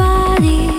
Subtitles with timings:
[0.00, 0.69] See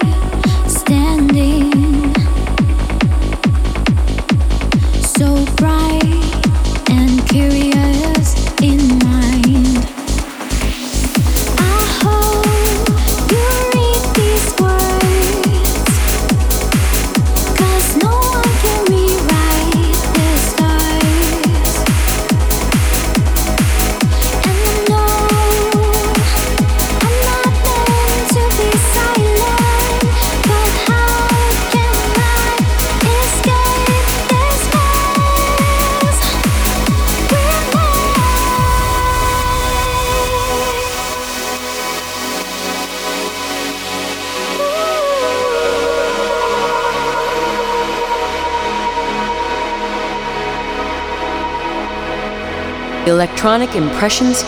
[53.41, 54.43] Electronic Impressions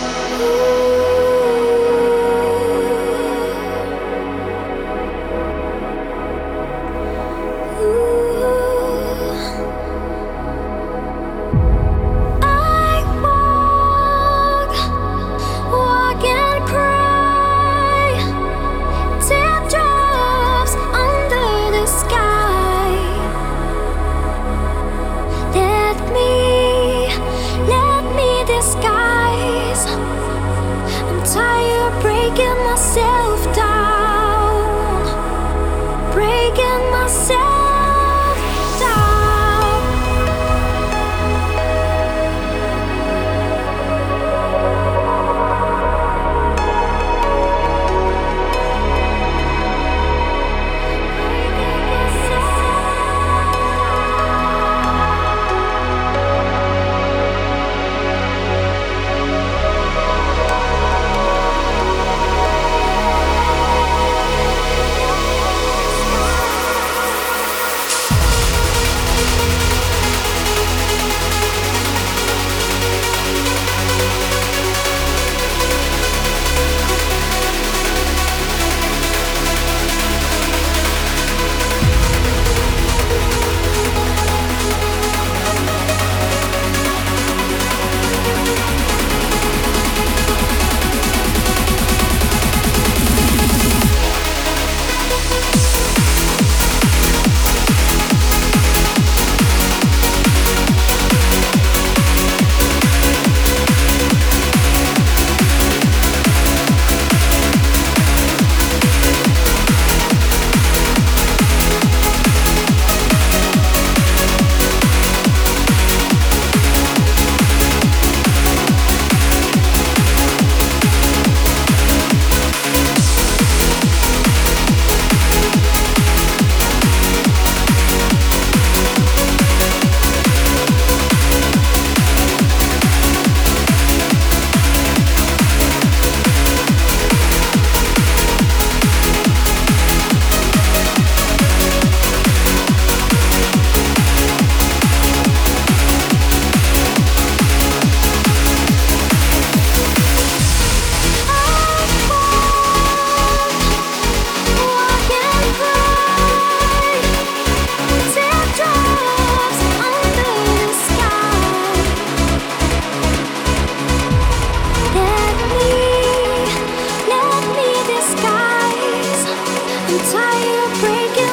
[169.89, 171.32] until you break it.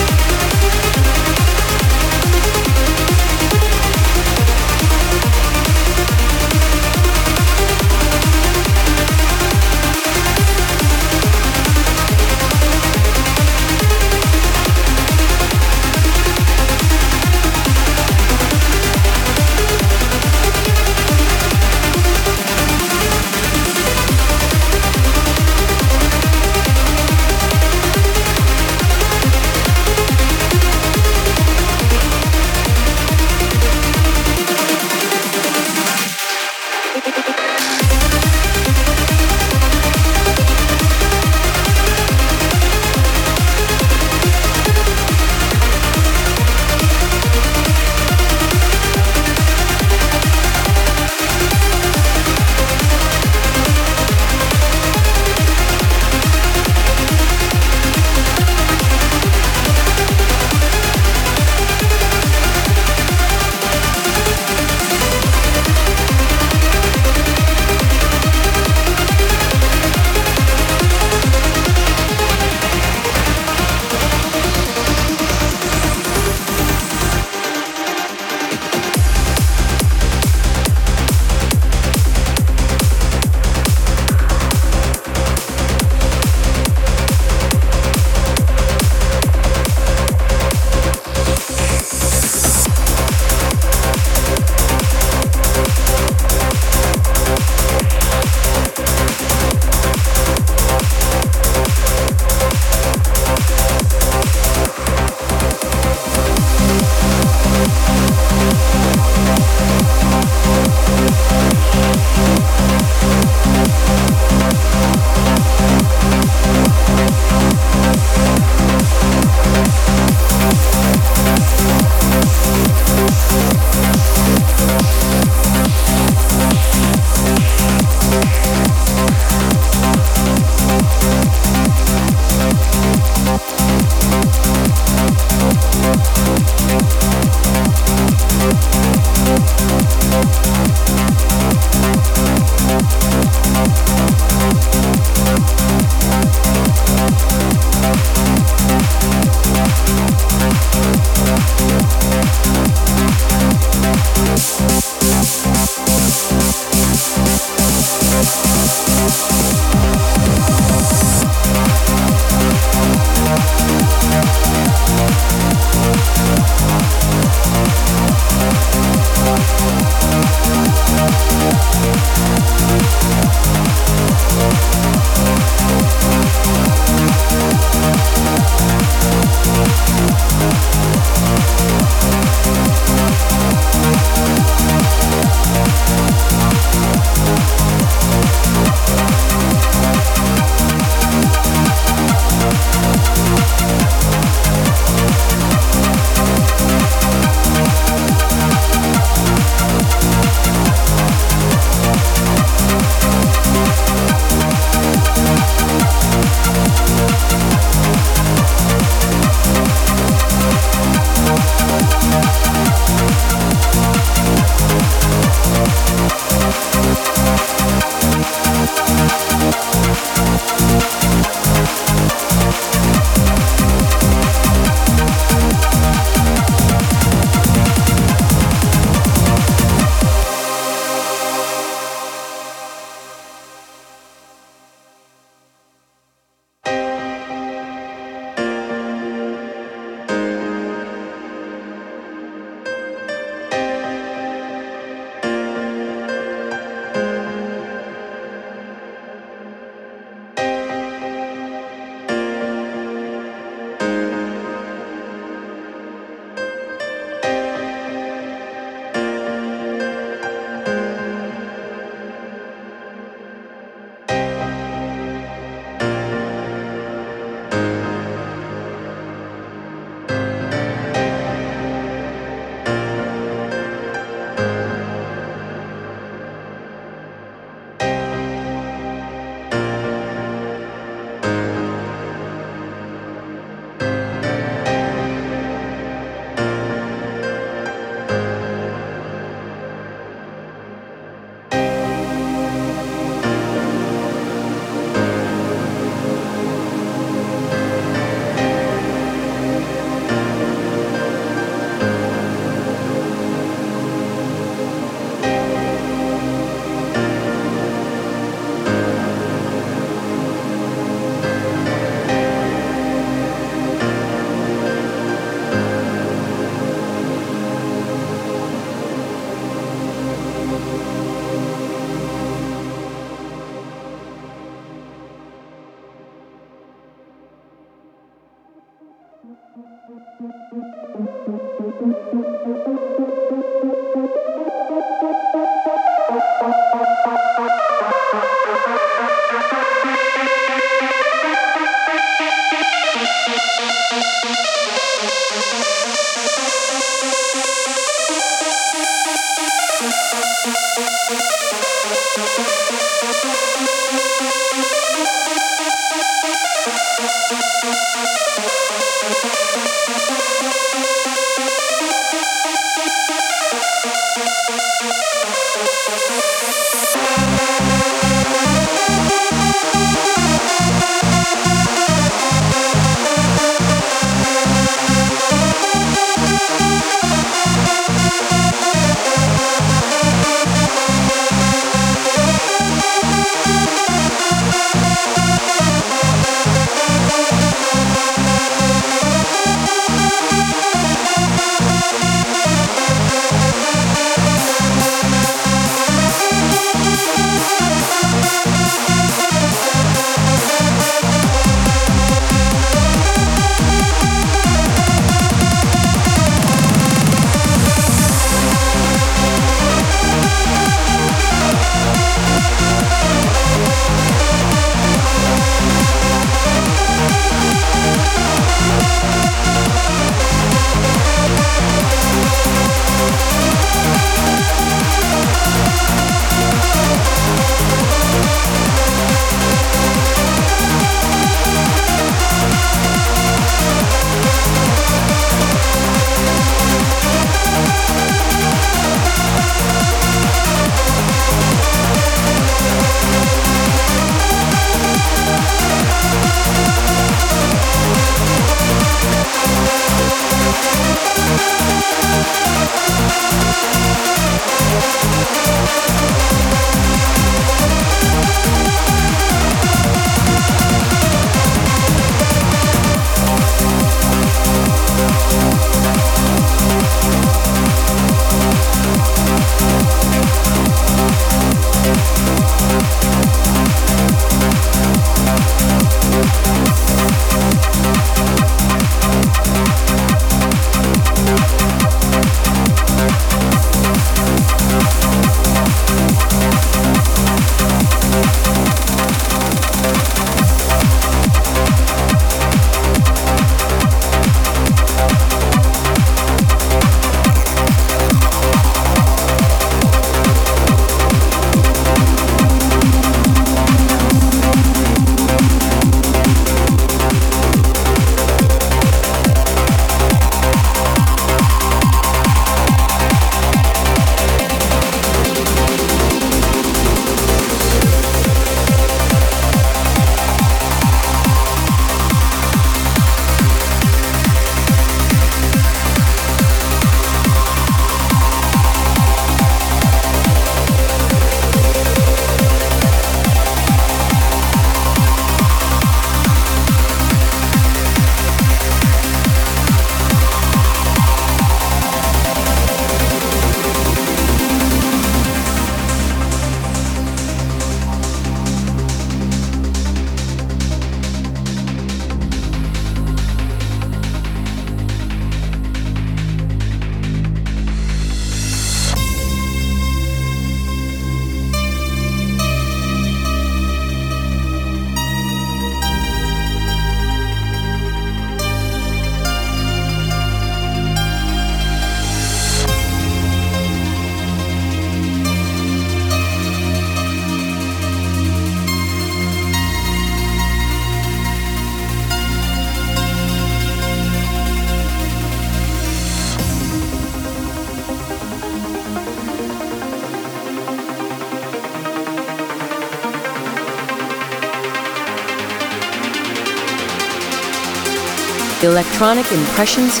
[598.74, 600.00] Electronic Impressions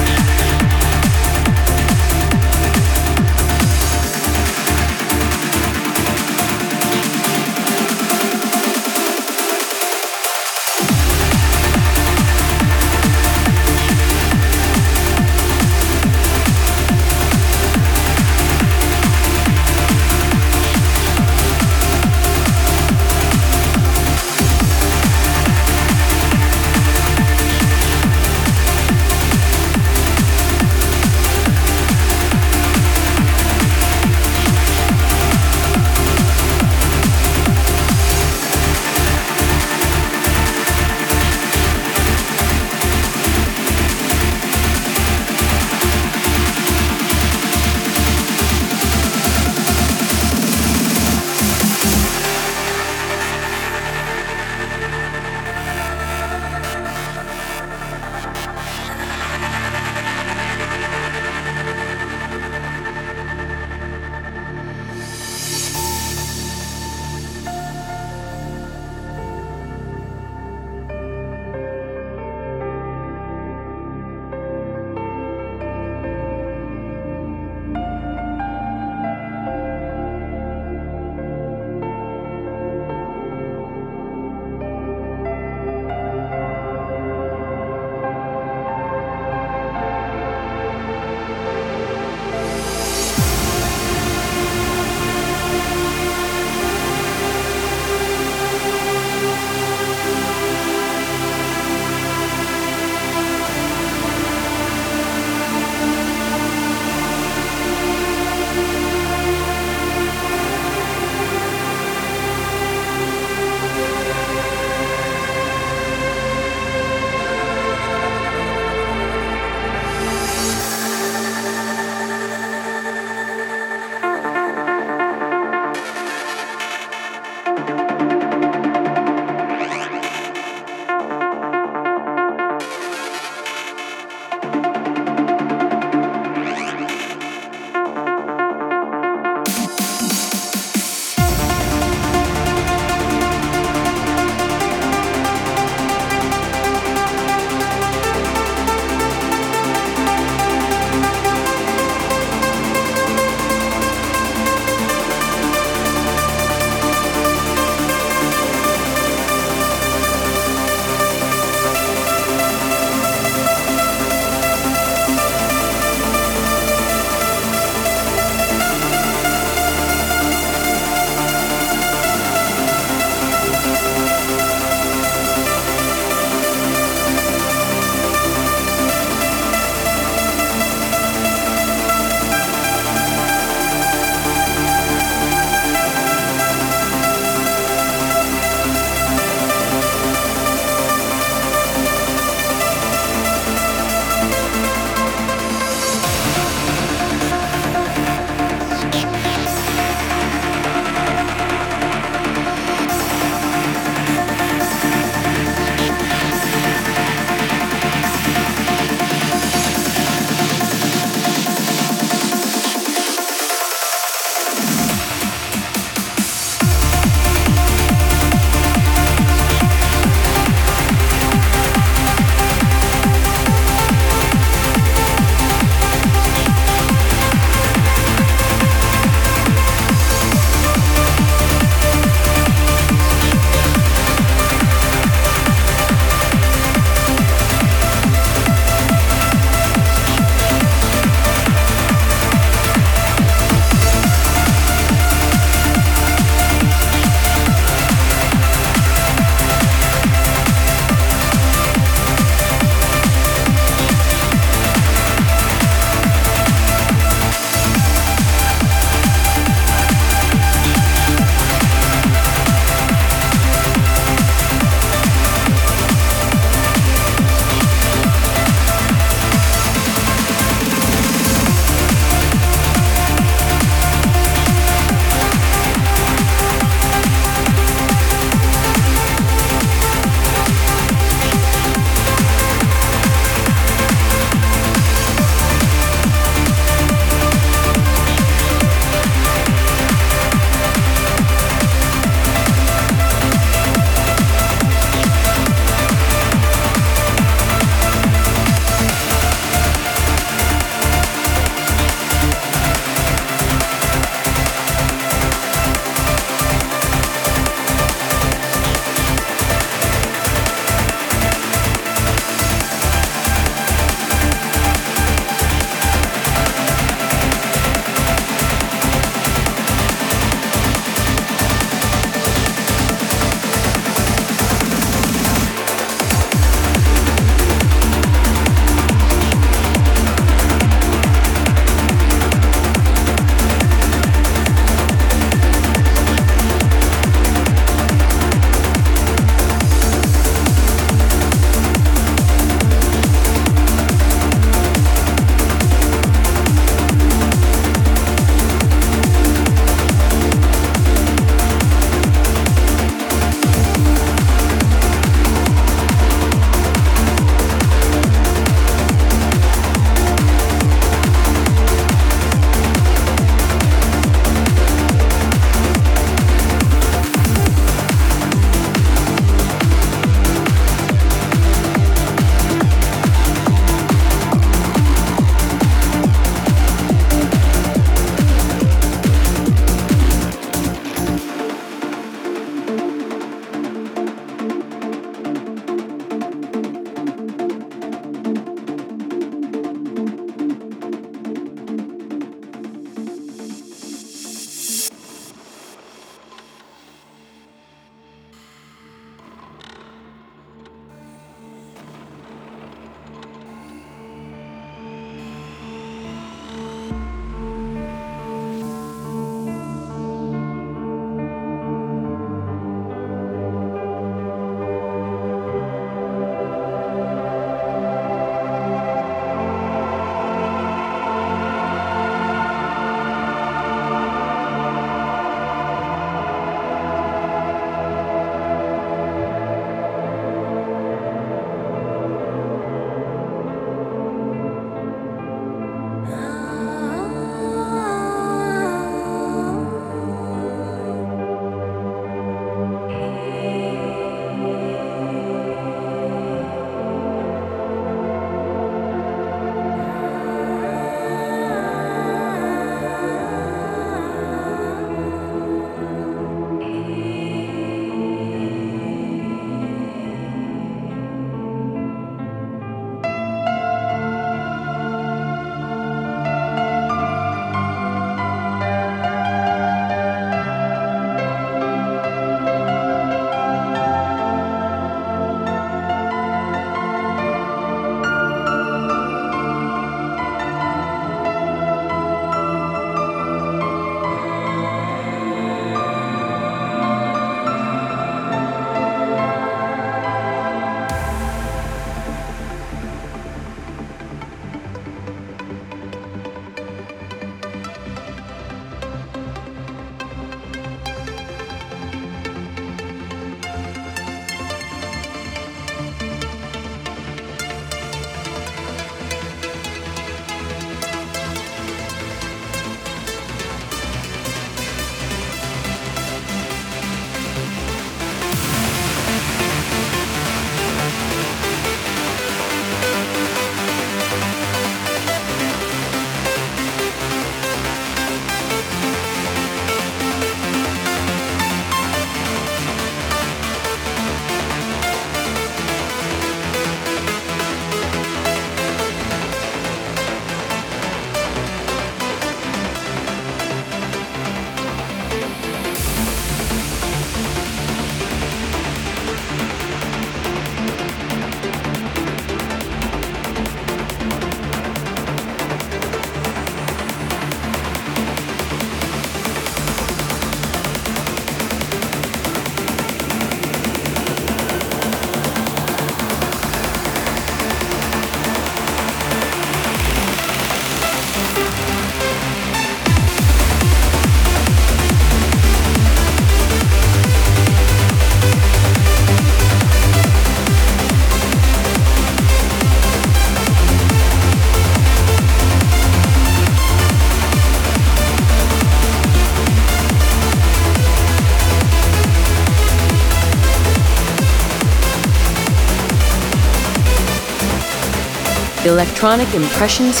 [598.68, 600.00] Electronic Impressions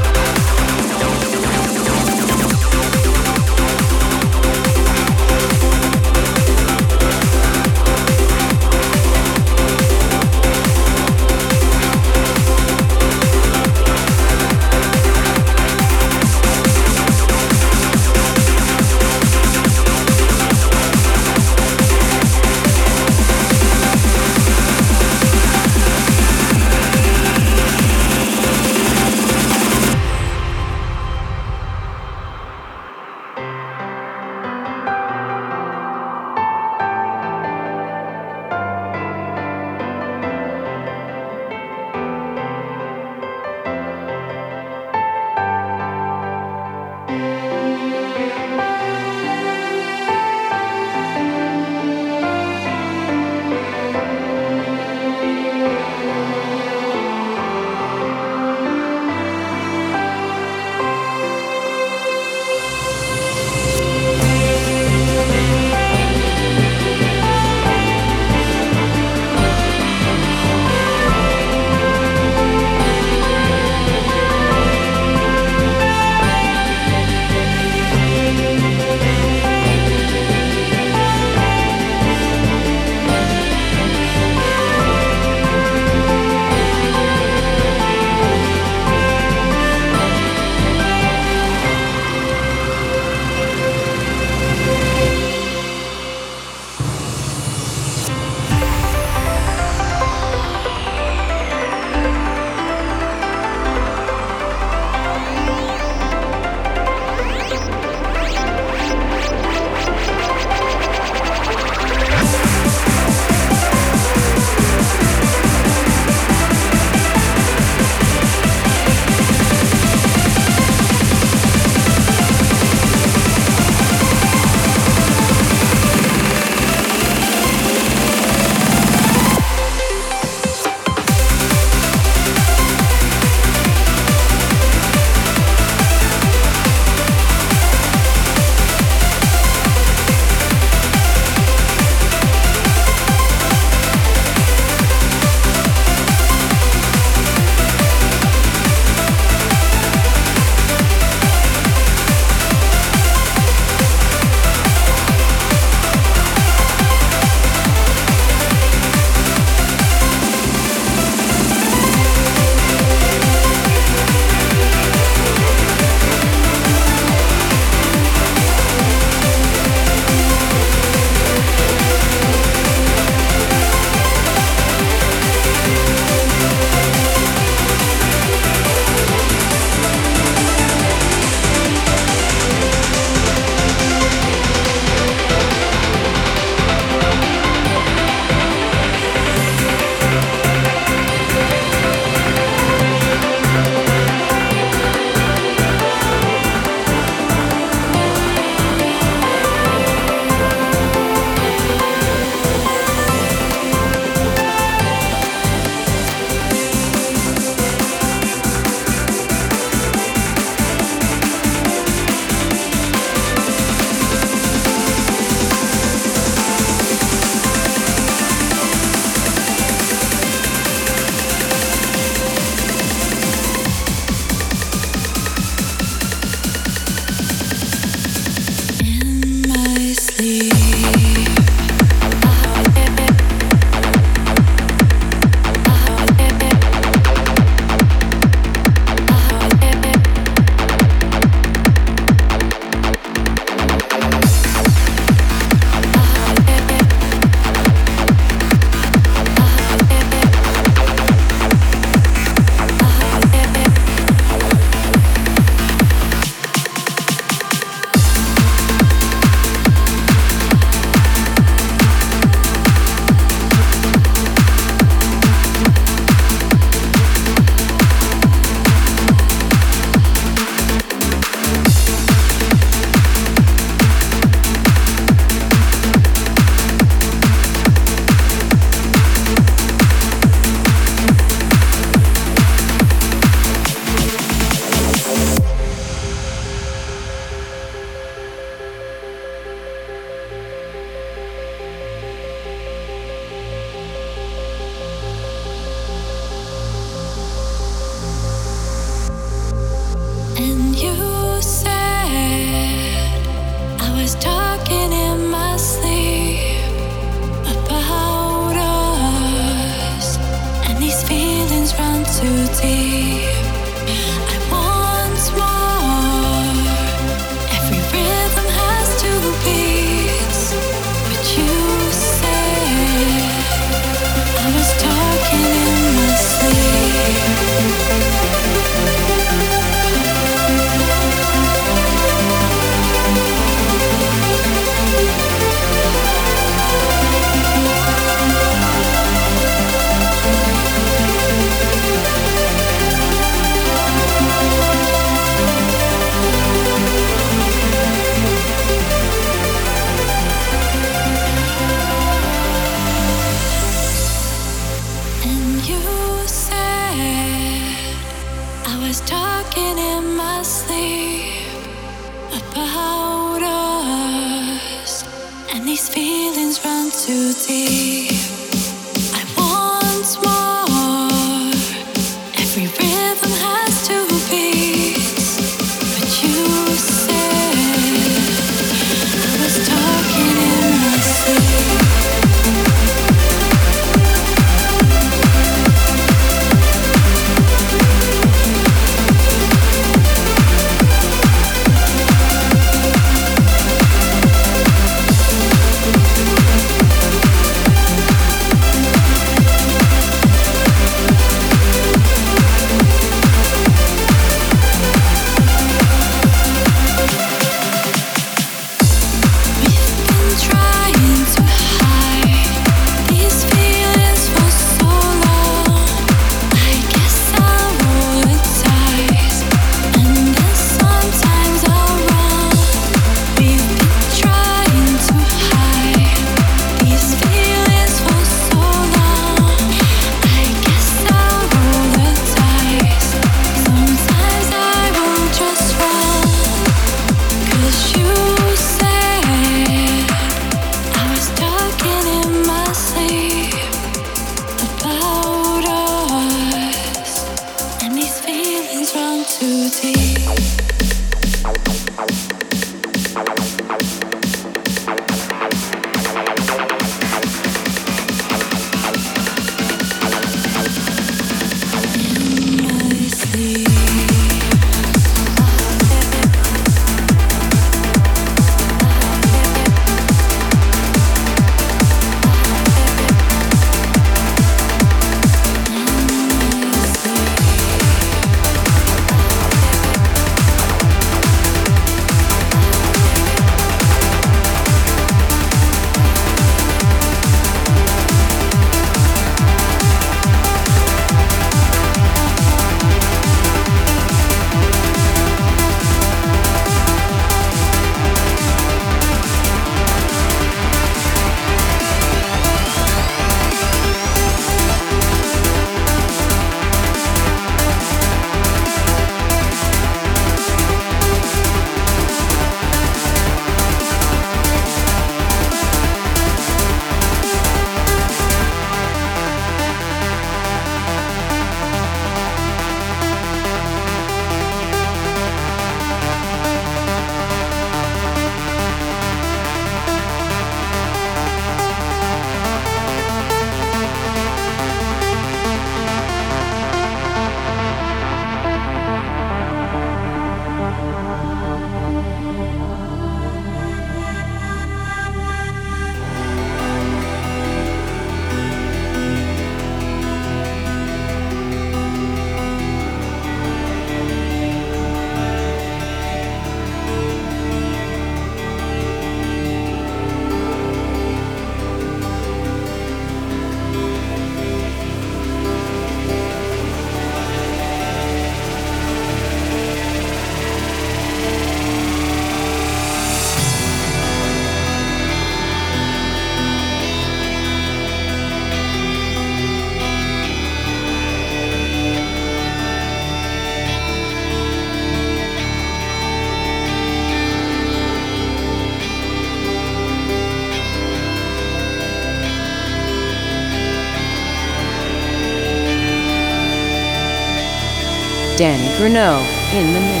[598.81, 599.21] Grunow.
[599.53, 600.00] in the mix.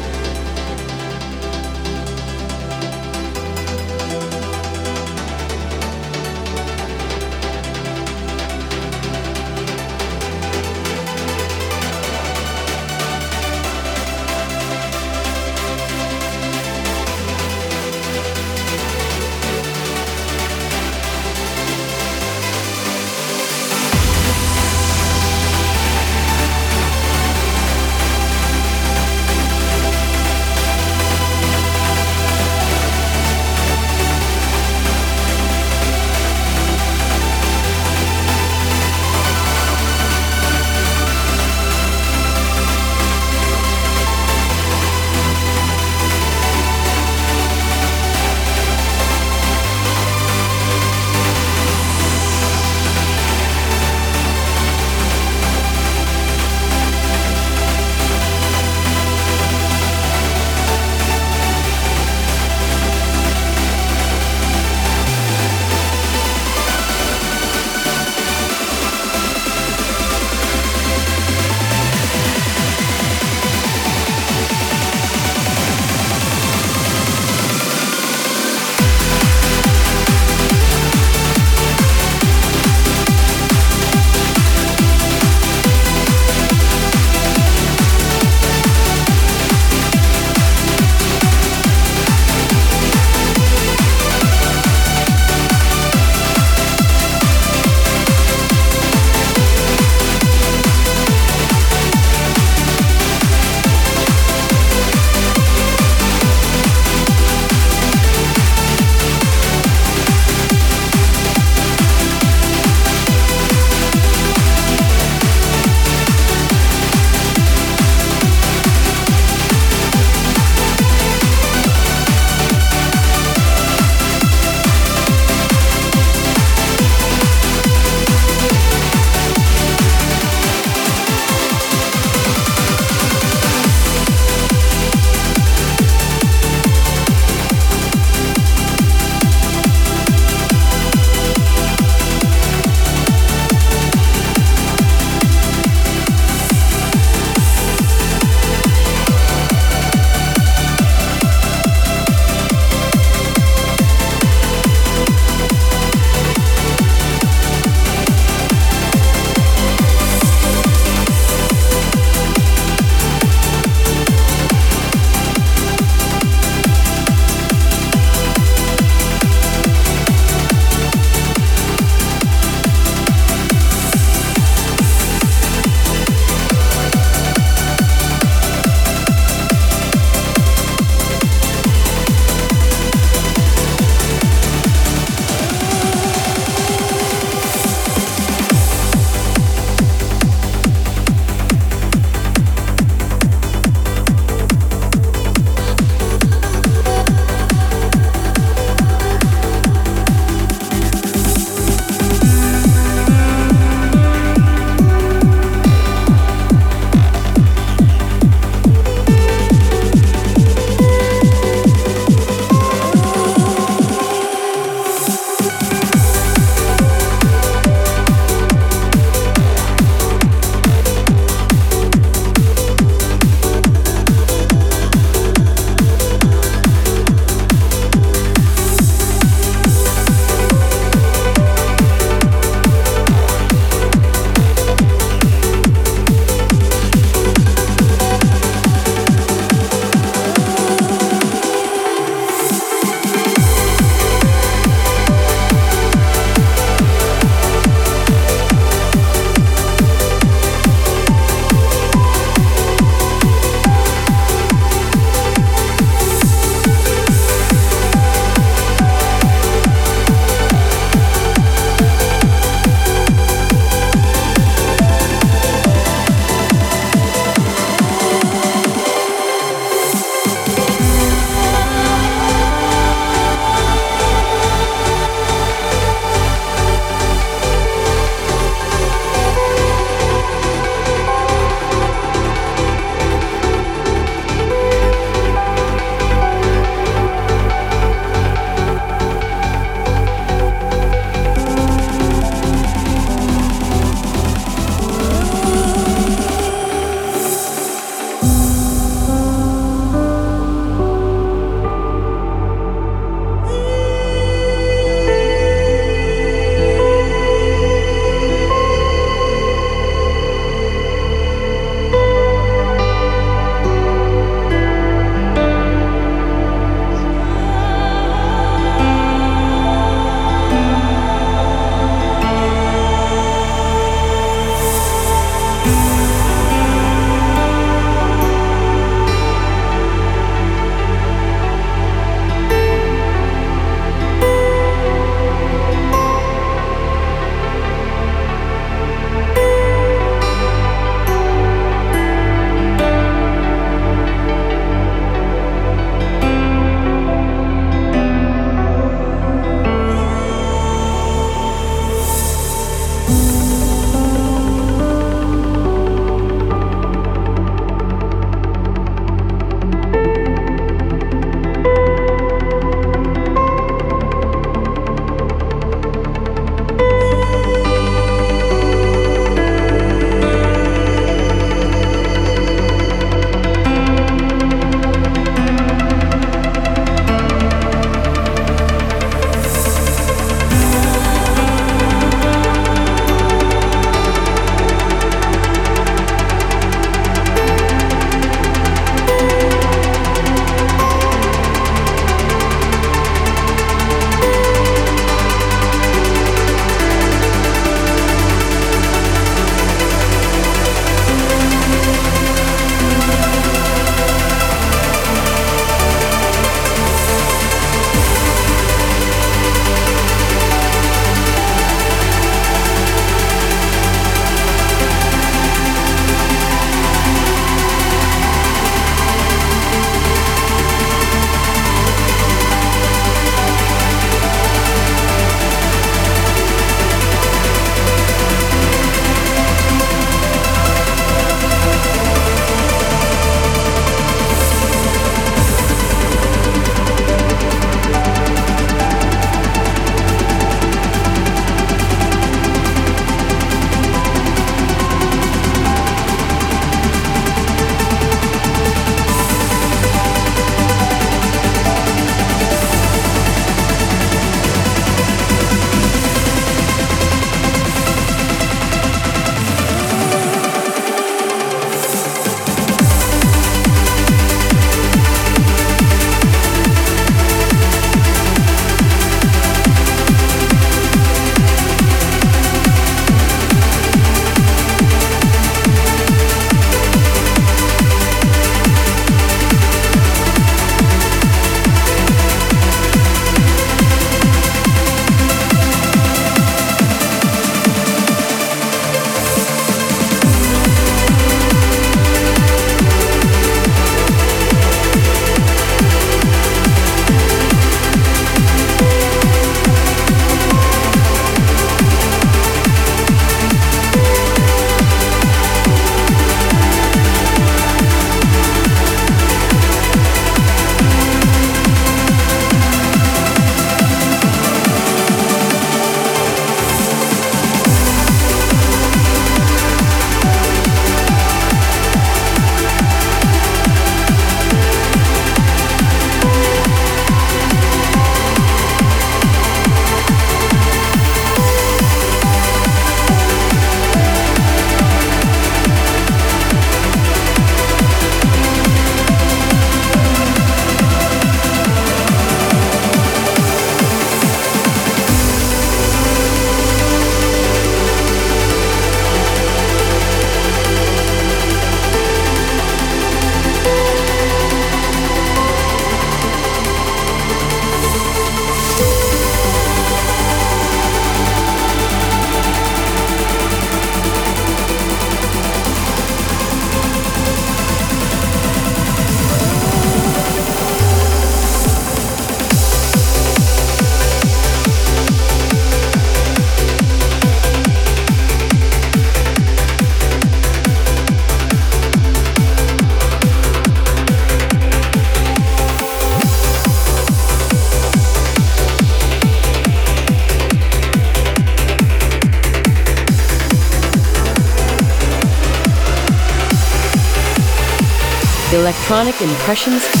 [598.91, 600.00] Electronic Impressions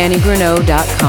[0.00, 0.99] DannyGrunow.com.